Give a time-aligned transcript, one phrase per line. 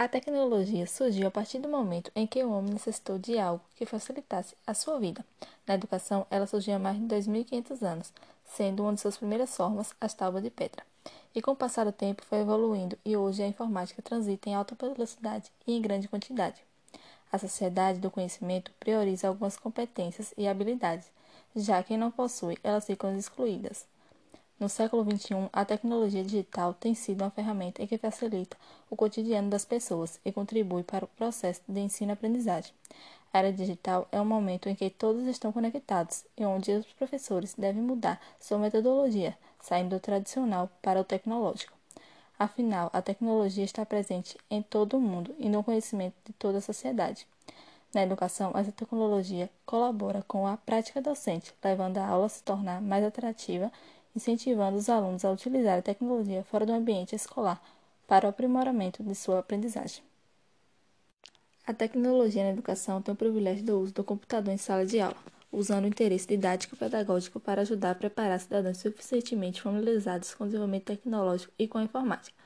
[0.00, 3.84] A tecnologia surgiu a partir do momento em que o homem necessitou de algo que
[3.84, 5.22] facilitasse a sua vida.
[5.66, 8.12] Na educação, ela surgiu há mais de 2.500 anos,
[8.46, 10.86] sendo uma de suas primeiras formas as tábuas de pedra.
[11.34, 14.74] E com o passar do tempo foi evoluindo e hoje a informática transita em alta
[14.74, 16.64] velocidade e em grande quantidade.
[17.30, 21.10] A sociedade do conhecimento prioriza algumas competências e habilidades,
[21.54, 23.84] já quem não possui, elas ficam excluídas.
[24.60, 28.58] No século XXI, a tecnologia digital tem sido uma ferramenta que facilita
[28.90, 32.70] o cotidiano das pessoas e contribui para o processo de ensino-aprendizagem.
[33.32, 37.54] A era digital é um momento em que todos estão conectados e onde os professores
[37.56, 41.72] devem mudar sua metodologia, saindo do tradicional para o tecnológico.
[42.38, 46.62] Afinal, a tecnologia está presente em todo o mundo e no conhecimento de toda a
[46.62, 47.26] sociedade.
[47.94, 52.82] Na educação, essa tecnologia colabora com a prática docente, levando a aula a se tornar
[52.82, 53.72] mais atrativa
[54.14, 57.60] incentivando os alunos a utilizar a tecnologia fora do ambiente escolar
[58.06, 60.02] para o aprimoramento de sua aprendizagem.
[61.66, 65.16] A tecnologia na educação tem o privilégio do uso do computador em sala de aula,
[65.52, 71.52] usando o interesse didático-pedagógico para ajudar a preparar cidadãos suficientemente familiarizados com o desenvolvimento tecnológico
[71.58, 72.36] e com a informática,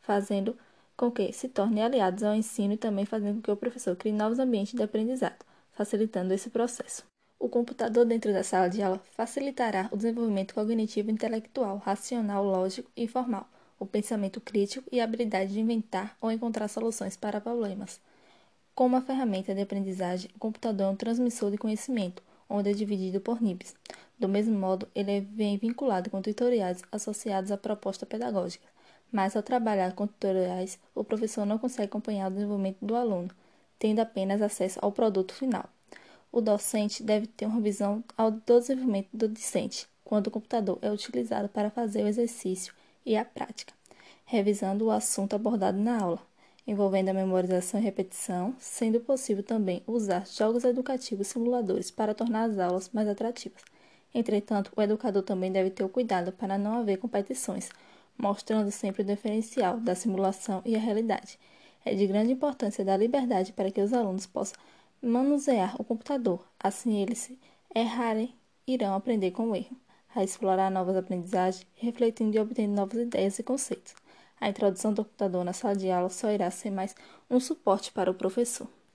[0.00, 0.56] fazendo
[0.96, 4.12] com que se tornem aliados ao ensino e também fazendo com que o professor crie
[4.12, 7.09] novos ambientes de aprendizado, facilitando esse processo.
[7.42, 13.08] O computador dentro da sala de aula facilitará o desenvolvimento cognitivo intelectual, racional, lógico e
[13.08, 17.98] formal, o pensamento crítico e a habilidade de inventar ou encontrar soluções para problemas.
[18.74, 23.22] Como uma ferramenta de aprendizagem, o computador é um transmissor de conhecimento, onde é dividido
[23.22, 23.74] por níveis.
[24.18, 28.68] Do mesmo modo, ele vem vinculado com tutoriais associados à proposta pedagógica,
[29.10, 33.30] mas ao trabalhar com tutoriais, o professor não consegue acompanhar o desenvolvimento do aluno,
[33.78, 35.64] tendo apenas acesso ao produto final.
[36.32, 41.48] O docente deve ter uma visão ao desenvolvimento do discente, quando o computador é utilizado
[41.48, 42.72] para fazer o exercício
[43.04, 43.74] e a prática,
[44.24, 46.22] revisando o assunto abordado na aula,
[46.64, 52.60] envolvendo a memorização e repetição, sendo possível também usar jogos educativos simuladores para tornar as
[52.60, 53.62] aulas mais atrativas.
[54.14, 57.70] Entretanto, o educador também deve ter o cuidado para não haver competições,
[58.16, 61.40] mostrando sempre o diferencial da simulação e a realidade.
[61.84, 64.58] É de grande importância dar liberdade para que os alunos possam
[65.02, 66.44] manusear o computador.
[66.58, 67.30] Assim, eles,
[67.74, 68.34] errarem,
[68.66, 69.76] irão aprender com o erro,
[70.14, 73.94] a explorar novas aprendizagens, refletindo e obtendo novas ideias e conceitos.
[74.40, 76.94] A introdução do computador na sala de aula só irá ser mais
[77.28, 78.68] um suporte para o professor.